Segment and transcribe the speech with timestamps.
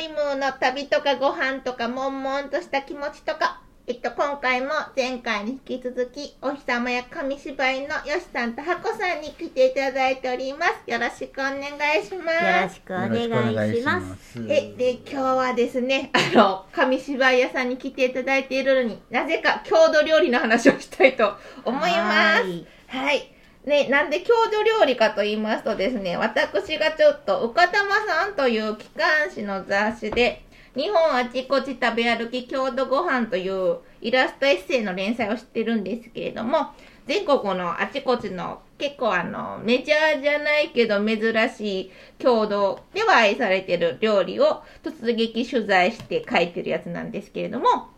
[0.00, 10.90] リムーの旅とかご飯とか、悶々とした気持ちとか、えっと、今回も前回に引き続き、お日様や紙芝居のよしさんとはこさんに来ていただいております。
[10.90, 11.60] よろしくお願
[12.00, 12.44] いします。
[12.46, 14.38] よろしくお願いします。
[14.48, 21.34] え、で、今日はですね、あの、紙芝居屋さんに来ていただいているのになぜか郷土料理の話をしたいと
[21.66, 22.42] 思います。
[22.42, 23.39] はいはい。
[23.64, 30.42] ね、なんで郷土料理かと言いますとですね、私がちょっと、うかたまさんという機関誌の雑誌で、
[30.74, 36.68] 日本あちこち食べ歩き郷土ご飯というイラストエッセイの連載をしてるんですけれども、
[37.06, 41.18] 全国のあちこちの結構あの、メジャーじゃないけど珍
[41.50, 47.88] しい郷土では愛されてる料理を突撃取材して書いてるやつなんですけれども、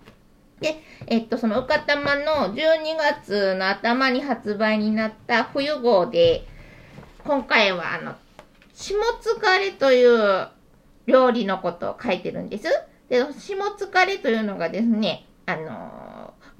[0.62, 6.46] で、えっと、そのうかたまの12月の頭に発売になった冬号で、
[7.24, 8.14] 今回はあの、
[8.72, 10.48] 下疲れという
[11.06, 12.64] 料理のことを書いてるんです。
[13.10, 16.12] で、下疲れというのがですね、あのー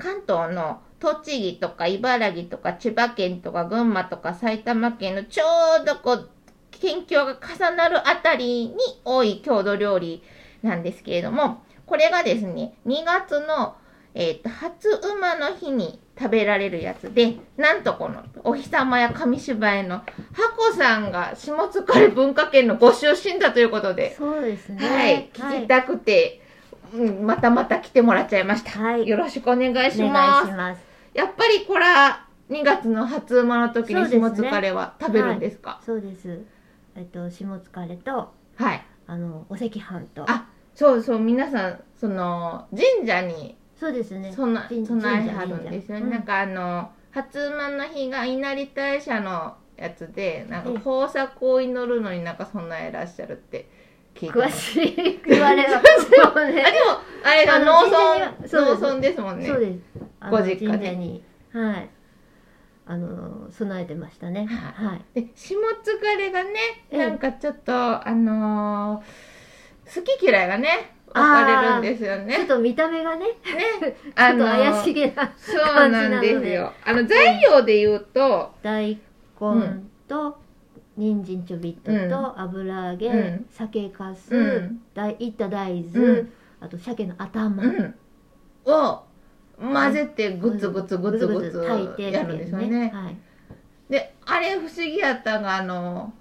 [0.03, 5.45] 関東の栃木とか茨城とか千葉県とか群馬とか埼玉県のちょ
[5.81, 6.29] うどこう、
[6.73, 10.23] 県境が重なるあたりに多い郷土料理
[10.63, 13.77] なんですけれども、これがですね、2月の、
[14.15, 20.05] えっ、と、初馬の日に食べられるやつで、なんとこの、お日様や紙芝居の、ハ
[20.57, 24.87] コさんが下疲れ文化圏のご出身だということで、そうですね。
[24.87, 26.43] はい、聞きたくて、
[26.95, 28.71] うん、またまた来てもらっちゃいました。
[28.79, 30.45] はいよろしくお願いしおます。
[30.45, 30.83] 願いします。
[31.15, 35.81] やっぱりこれは、2月の初馬の時に下疲れは食べるんですか？
[35.87, 36.43] そうです。
[36.95, 38.83] えっと、下疲れと、はい。
[39.07, 40.31] あの、お赤飯と。
[40.31, 44.33] あ、そうそう、皆さん、その、神社にそうですね。
[44.33, 46.01] そんな、神備えはるんですよね。
[46.01, 53.69] 神社なんかあの、初馬の日が稲荷大社のやつで、なんかええ豊作を祈るのになんか備えらっしゃるって
[54.15, 54.51] 聞いて詳。
[54.51, 55.83] しい言われは。
[55.83, 56.65] そ うあ、でもね。、
[57.25, 59.47] あれが農村、農村ですもんね。
[59.47, 59.81] そうです。
[60.31, 61.89] ご実家でに、はい。
[62.87, 64.47] あの、備えてましたね。
[64.47, 65.05] はいはい。
[65.21, 66.51] で、下疲れがね、
[66.91, 69.32] ええなんかちょっと、あのー
[69.95, 72.47] 好き嫌いがね、分かれるんですよちょっね。
[72.47, 73.35] と見た目がね、ね。
[73.81, 76.73] ちょっあのと怪ーしげなそうなんですよ。
[76.85, 79.01] あの、材料で言うと、大根
[80.09, 80.39] と
[80.97, 82.09] 人参ちょびっとうん。
[82.09, 83.47] と油揚げ、うん。
[83.51, 84.83] 酒かす、うん。
[84.95, 86.33] だいいった大豆、うん。
[86.61, 87.95] あと鮭の頭、うん。
[88.65, 89.03] を
[89.61, 92.91] 混ぜてグツグツグツグツ炊いてやるんですよね。
[92.93, 93.17] はい、
[93.91, 96.13] で、あれ不思議やったのが、あの、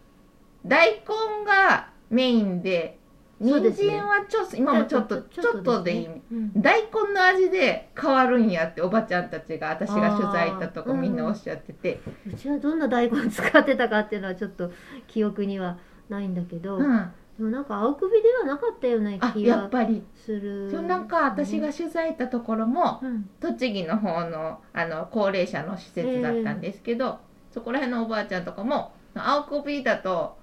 [0.66, 2.98] 大根がメインで、
[3.42, 6.08] 人参はちょっと、今もちょっと、ちょっとでいい。
[6.56, 12.02] 大根の味で変わるんやっておばちゃんたちが私が取材行ったとこみんなおっしゃってて、
[12.32, 14.72] うちはどんな大根使ってたかっていうのはちょっと
[15.08, 23.30] 記憶にはないんだけど、うん、でもなんか青首ではなかったようなあ気がやっぱり、する、そうなんか私が取材行ったところもうん。
[23.40, 27.20] 栃木の方のあの高齢者の施設だったんですけど、
[27.52, 30.38] そこら辺のおばあちゃんとかも青首だと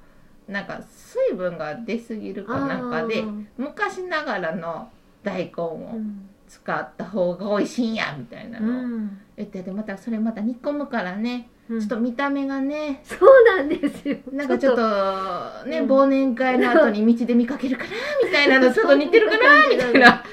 [0.49, 3.23] なんか水分が出すぎるかなんかで
[3.57, 4.89] 昔ながらの
[5.23, 6.29] 大根うをん。
[6.49, 8.79] 使った方が美味しいんやみたいなうの。
[8.79, 9.21] をん。
[9.37, 11.49] 言っててまたそれまた煮込むからね。
[11.69, 11.81] うん。
[11.81, 13.03] ちょっと見た目がね。
[13.05, 14.17] そうなんですよ。
[14.33, 17.91] なんかちょっとね、うん忘年会の後に道で見かけるかな
[18.25, 20.25] みたいなのちょっと似てるかなみたいな。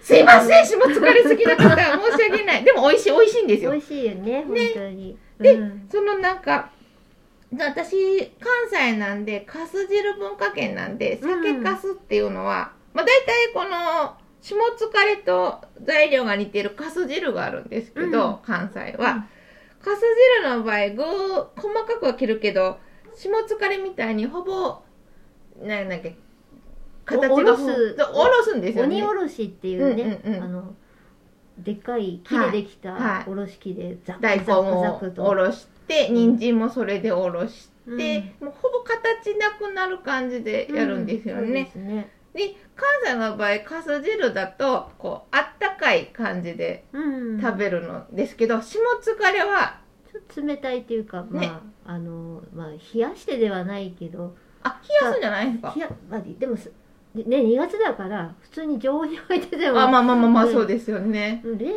[0.00, 1.76] すいません、下疲れ好きな方は
[2.12, 2.64] 申し訳ない。
[2.64, 3.72] でも美味しい、美味しいんですよ。
[3.72, 3.78] 美。
[3.78, 5.18] 味しいよね本当に。
[5.40, 5.88] でうん。
[5.90, 6.70] そのなんか、
[7.52, 18.36] 私、関西なんで、かす汁文化圏なんで、酒かすっていうのは、まあ大体この、下疲れと材料が似てるかす汁があるんですけど、うん。
[18.42, 19.10] 関西は。
[19.12, 19.20] うん。
[19.84, 20.02] かす
[20.40, 21.02] 汁の場合、具、
[21.56, 22.78] 細かくは切るけど、
[23.14, 24.82] 下疲れみたいにほぼ、
[25.62, 26.16] なんだっけ、
[27.04, 27.96] 形がおおろす。
[28.12, 29.02] おろすんですよね。
[29.02, 30.42] 鬼おろしっていうね、うんうんうん。
[30.42, 30.74] あの
[31.58, 33.00] でっかい木でできはい。
[33.00, 33.24] はい。
[33.24, 35.24] たおろし器でザク大根ザクザをクと。
[35.24, 38.46] おろして、人参もそれでおろして、うん。
[38.46, 41.70] もうほぼ形なくなる感じでやるんですようんそうね。
[42.34, 42.54] で。
[42.74, 47.00] 関西の場合、かす汁だと、こう、あったかい感じでう
[47.36, 47.40] ん。
[47.40, 49.80] 食べるのですけど、下疲れは、
[50.12, 51.50] ちょっと冷たいっていうかまあ、ね
[51.84, 54.34] あのまあ冷やしてではないけど。
[54.62, 55.72] あ、冷やすんじゃないですか？
[55.76, 55.82] 冷。
[55.82, 56.72] やまあでもす
[57.24, 60.52] ね2月だから普通に常温に置いててもあ、まあまあまあまあ、うん。
[60.52, 61.42] そうですよね。
[61.44, 61.72] 冷蔵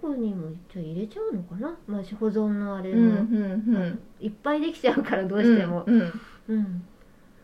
[0.00, 5.38] 庫にもじゃあ入れちゃうのかな、まあ、保存のあれうん、うも、ん、いっぱいできちゃうからどう。
[5.38, 6.12] うんしても、うんうん。
[6.48, 6.82] うん。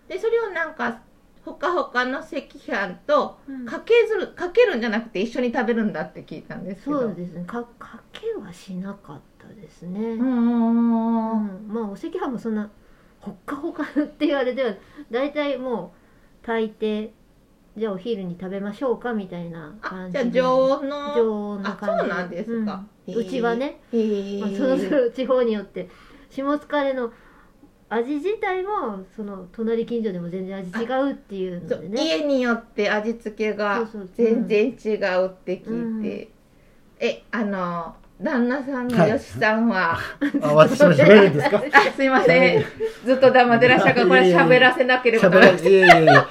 [0.08, 1.02] で、それをなんか、
[1.44, 3.64] ほかほかの赤飯とうん。
[3.64, 7.00] かけずる、かけるんじゃなくて一緒に食べるんだって聞いたんですけど。
[7.00, 7.44] そうですね。
[7.46, 10.20] かかけはしなかったですね、うー。
[10.20, 11.68] うんん。
[11.68, 12.70] まあお赤飯もそんな
[13.20, 14.74] ほっかほかって言われては
[15.10, 15.92] 大体も
[16.42, 17.12] う炊いて
[17.78, 20.30] じゃあお昼に食べましょうかみたいなあ感じで。
[20.30, 23.14] じゃあ常温の常温のあ感じそうなんですか、うん。
[23.14, 23.80] うちはね、
[24.40, 25.88] まあ、そのその地方によって。
[26.30, 27.10] 下疲れの
[27.88, 32.04] 味自体もその隣近所でも全然味違うっていうのでね。
[32.04, 36.28] 家によって味付けが全然違うって聞いて、うん。
[37.00, 39.96] えあの旦那さんのよしさんは、
[40.42, 41.62] あ、私も喋るんですか？
[41.72, 42.64] あ すいません。
[43.04, 46.28] ずっと黙ってらっしゃるからこれ喋らせなければ喋ら、いやいやいや、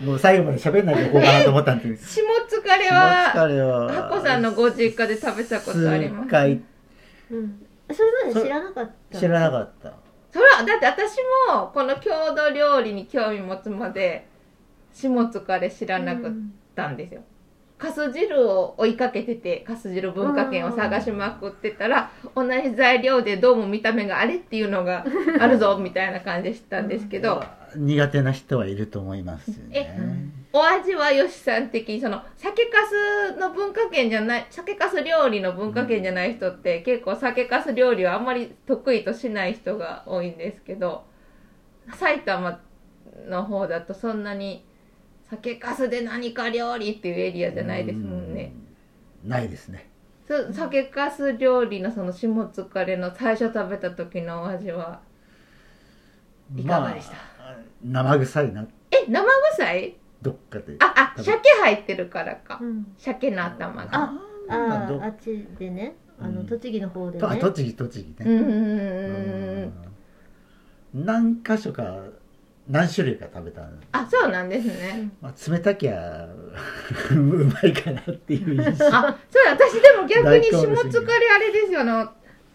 [0.00, 2.14] もう最後まで喋んないでおこうかなと思ったんです。
[2.14, 3.92] 下疲れは疲れは。
[3.92, 6.26] ハコさんのご実家で食べたことあります？
[6.26, 6.60] 数回
[7.32, 9.92] うん、それまで知らなかった知らなかった。
[10.32, 11.16] それはだって私
[11.48, 14.26] もこの郷土料理に興味持つまで
[14.92, 16.32] 下疲れ知らなかっ
[16.76, 17.22] たんですよ、
[17.78, 25.04] かす汁を追いかけててかす汁文化圏を探しまくってたら同じ材料でどうも見た目があれっていうのが
[25.40, 27.42] あるぞみたいな感じで知ったんですけど。
[27.76, 29.98] 苦手な人はいると思いますよね。
[30.52, 41.02] お味はよしさん的にその酒かすの文化圏じゃない酒かす料理の文化圏じゃない人って結構酒かす料理はあんまり得意としない人が多いんですけど
[41.94, 42.60] 埼玉
[43.26, 44.64] の方だとそんなに
[45.36, 48.52] 酒かすで何か料理っていうエリアじゃないですもんね。
[49.24, 49.30] うん。
[49.30, 49.88] ないですね。
[50.26, 55.00] そ酒かす料理のその下疲れの最初食べた時のお味は
[56.56, 57.12] いかがでした？
[57.12, 59.26] まあ生臭いな、え生
[59.56, 59.96] 臭い？
[60.22, 60.76] どっかで。
[60.80, 63.90] ああ鮭入ってるからかうん鮭の頭が。
[63.92, 64.12] あ
[64.48, 64.54] あ
[65.00, 68.30] ああっちでねあのうん栃木の方でね、栃木、栃木ね。
[68.30, 69.72] うんうんうんうん
[70.94, 71.96] うん何箇所か、
[72.68, 73.68] 何種類か食べたの？
[73.92, 75.10] あそうなんですね。
[75.20, 76.26] まあ、冷たきゃ
[77.10, 78.86] うまいかなっていう印象。
[78.86, 82.06] あそう私でも逆に下疲れあれですよあの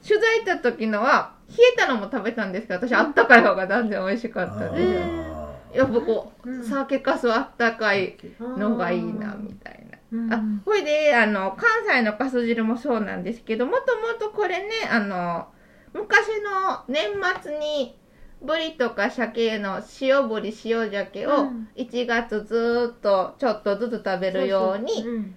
[0.05, 4.93] 取材行った時のは冷えたのも食べたんですけど私あったかい方が断然美味しかったです。
[4.93, 6.63] よあやっぱこう、うん。
[6.63, 9.97] 酒かすあったかいーのがいいなみたいな。
[10.11, 10.33] うん。
[10.33, 15.49] あほいであの関西のかす汁もそうなんですけどもともとこれねあの
[15.93, 17.09] 昔の年
[17.43, 17.99] 末に
[18.41, 21.69] ブリとか鮭の塩ぶり塩鮭をうん。
[21.75, 25.35] 1月ずーっとちょっとずつ食べるようにそうん。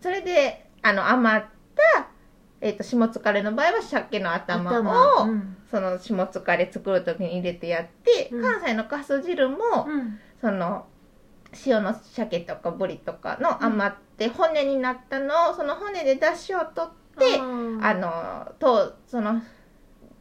[0.00, 1.46] それであの余っ
[1.94, 2.08] た、
[2.60, 5.22] えー、と下疲れの場合は鮭の頭を頭。
[5.22, 5.56] うん。
[5.70, 8.42] その下疲れ作る時に入れてやって、うん。
[8.42, 9.56] 関西のかす汁も、
[9.86, 10.18] うん。
[10.40, 10.86] その
[11.66, 17.84] 塩の鮭とかブリとかの余って骨になったのをその骨で出汁を取って、ー。
[17.84, 19.40] あのとその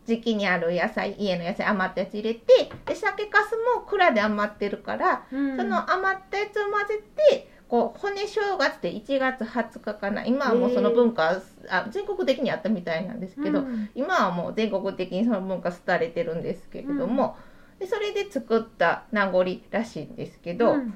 [0.06, 5.58] 時期にある野菜家の野菜余ったやつ入れてで酒かすも蔵で余ってるから、うん。
[5.58, 10.26] その余ったやつを混ぜてこう骨正月って1月20日かな。
[10.26, 13.90] 今はもうその文化、あ全国的にあったみたいなんですけど、うん。
[13.96, 17.38] 今はもう全国的にその文化廃れてるんですけれども、
[17.80, 20.94] でそれで作った名残らしいんですけど、うん。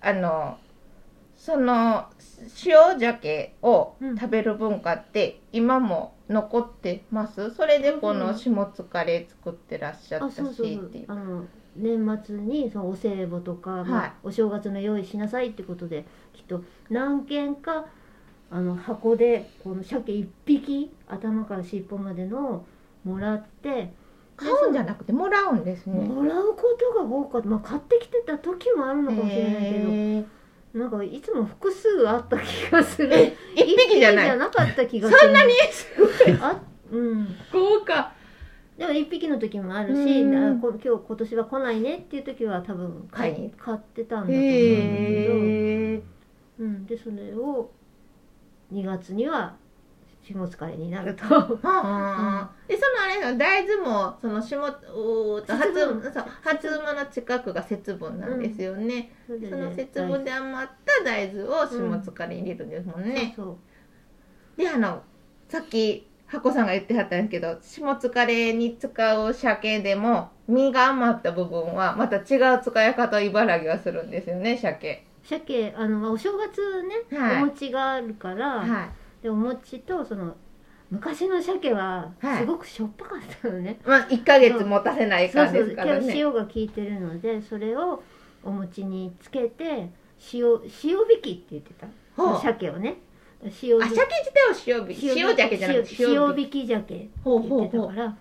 [0.00, 0.58] あの
[1.40, 2.04] その
[2.66, 4.18] 塩鮭をうん。
[4.18, 7.50] 食べる文化って今も残ってます？
[7.54, 11.04] それでこの下疲れ作ってらっしゃったしっていう。
[11.08, 11.44] あの
[11.76, 16.04] 年末にそのお歳暮とか、まあはいお正月の用意しなさいってことで
[16.34, 17.86] きっと何件か
[18.50, 22.66] あの箱でこの鮭1匹頭から尻尾までの
[23.04, 23.94] もらって
[24.36, 26.00] 買うんじゃなくてもらうんですね。
[26.00, 27.48] もらうことが多かった。
[27.48, 30.24] まあ買ってきてた時もあるのかもしれないけど、へー
[30.72, 33.12] なんかいつも複数あった気がする。
[33.12, 34.28] え一匹じゃない。
[34.28, 35.20] 一なかった気がする。
[35.20, 35.52] そんなに？
[35.72, 36.60] すごいあ
[36.92, 37.26] うん。
[37.52, 38.12] 豪華。
[38.78, 43.50] でも一匹の時もあるし、今日今年は来ないねっていう時は多分買買い。
[43.58, 46.02] 買ってたんだと思うんだけ
[46.58, 47.70] ど、うん、でそれを
[48.72, 49.56] 2月には
[50.32, 51.24] 下疲れになると。
[51.24, 59.74] はあ、でそのあれの大豆もその下うーっと初節分そう初馬の近くが節分なんですよね、それでそのね。
[59.76, 61.76] 節分で余った大豆を下
[62.12, 63.58] 疲れに入れるんですもんね、そ
[64.56, 65.02] うであの
[65.48, 75.04] さっき箱さんが言ってはったんですけど下疲れに使う鮭でも身が余った部分はまた違う使い方を茨城はするんですよね鮭。
[75.24, 76.60] そう鮭あのまあお正月
[77.10, 77.42] ね、はい。
[77.42, 78.90] お餅があるから、はい
[79.22, 80.36] でお餅とその
[80.90, 82.40] 昔の鮭ははい。
[82.40, 88.02] すごくしょっぱかったのね、まあ1ヶ月持たせないそうかんそう今日ですからね塩が効いてるのでそれを
[88.42, 89.90] お餅につけて
[90.32, 90.42] 塩
[90.84, 91.86] 塩引きって言ってた？
[92.40, 92.96] 鮭をね。
[93.62, 95.18] 塩あ鮭自体を塩引き。
[95.18, 96.66] 塩鮭じゃなくて塩塩引き。
[96.66, 98.16] 鮭って言ってたから。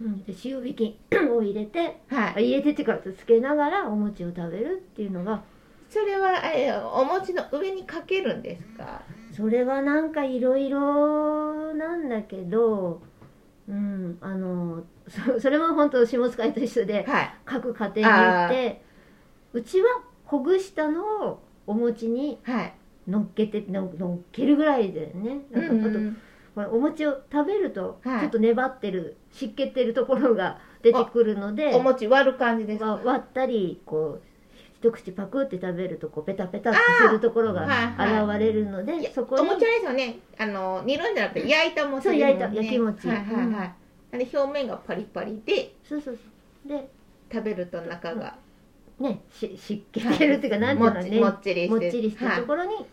[0.00, 1.78] うん、で塩引きを入れて
[2.08, 2.34] はい。
[2.36, 5.42] あ入れてっていうかつけながらお餅を食べるっていうのが
[5.88, 9.02] それはあれお餅の上にかけるんですか？
[9.38, 13.00] それはなんかいろいろなんだけど
[13.68, 17.34] うんあのそそれも本当下使いと一緒ではい。
[17.44, 18.82] 各家庭によって
[19.52, 22.74] うちはほぐしたのをお餅にはい。
[23.06, 25.38] 乗っけての乗っけるぐらいだよね。
[25.50, 25.98] なんかあと、
[26.54, 28.24] これお餅を食べるとちはい。
[28.26, 34.22] ょっと粘ってる、湿気ってるところが出てくるのでお餅割る感じです割ったりこう
[34.80, 40.18] 一口パクって食べるとこうペタペタってするところが現れるので、いやそこにお餅あれですよね。
[40.38, 43.08] あの、煮るんじゃなくて焼いた餅そう焼いた焼き餅。
[43.08, 43.74] はいはいはい。
[44.12, 46.20] なんで表面がパリパリで、そうそうそ
[46.66, 46.68] う。
[46.68, 46.88] で
[47.32, 48.36] 食べると中が
[49.00, 52.24] ねし湿気てるっていうか、なんていうのねもっちりして。
[52.24, 52.40] るはい。
[52.40, 52.86] ところに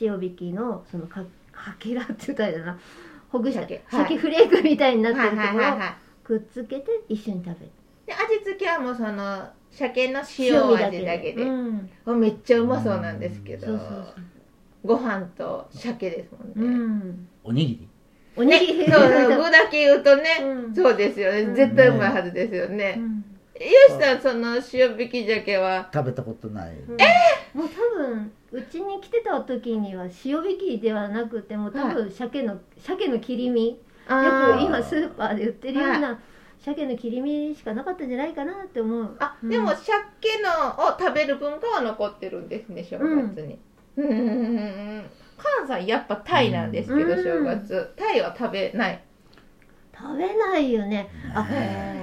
[0.00, 2.78] 塩引きのそのかかけらって言ったらな。
[3.30, 3.82] ほぐした鮭。
[3.88, 4.04] はい。
[4.04, 5.94] 鮭フレークみたいになってはいるところをはいはいはい。
[6.22, 7.72] くっつけて一緒に食べる。
[8.06, 14.14] で味付けはもうその鮭の塩味だけで、うん、あめっちゃうまそうなんですけど、そうそう
[14.84, 17.88] ご飯と鮭ですもそう、んね、うん、おにぎり？
[18.36, 18.90] おにぎり。
[18.90, 19.36] そうそう。
[19.36, 20.74] 具だけ言うとね、うん。
[20.74, 21.40] そうですよね。
[21.40, 21.54] うん。
[21.54, 23.24] 絶対うまいはずですようね、ん。
[23.54, 25.88] よしさんその塩引き鮭は？
[25.92, 26.74] 食べたことない。
[27.54, 33.68] もう多分うちに来てた時には塩引きではなくても多分鮭の鮭の切り身。
[33.70, 36.18] よくあ今スーパーで売ってるような
[36.64, 39.16] 鮭の切り身しかなかったんじゃないかなって思う。
[39.20, 39.48] あうん。
[39.48, 39.92] でも鮭
[40.42, 43.58] のを食べる文化は残ってるんですね正月に
[43.96, 44.04] うん。
[44.04, 44.24] うんうんう
[45.00, 45.10] ん。
[45.66, 47.22] 関西やっぱタイなんですけどうん。
[47.22, 47.92] 正月。
[47.96, 49.02] タイは食べない。
[49.96, 51.08] 食べないよね。
[51.34, 51.46] あ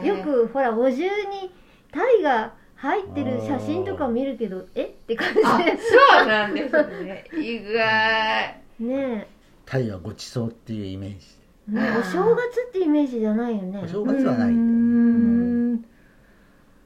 [0.05, 1.51] よくほらお重に
[1.91, 7.25] タイが入ってる写真とか見るけどえって感じそうなんですね。
[7.33, 8.61] 意外。
[8.79, 9.27] ね
[9.65, 13.79] タイはごちそうっていうイメージえねお正月ってイメージじゃないよね。
[13.83, 15.73] お正月はないうーん。
[15.73, 15.85] ん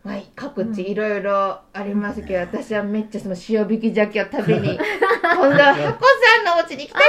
[0.03, 4.79] はい、各地いろいろありますけど、私はめっちゃその塩引き鮭を食べに、
[5.21, 7.03] 今度は箱さんのお家に行きたい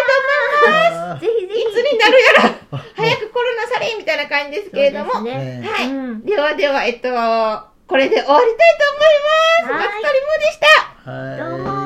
[0.95, 1.63] あぜひぜひ。
[1.63, 5.61] と、いつになるやら、早くコロナされみたいな感じですけれども、そうですね。
[5.61, 6.25] ねはい、うん。
[6.25, 7.09] ではでは、えっと、
[7.87, 8.91] これで終わりたいと
[9.69, 9.85] 思います。
[9.85, 10.03] はい。
[10.03, 11.11] 松鳥もでした。
[11.11, 11.39] はい。
[11.39, 11.80] どうも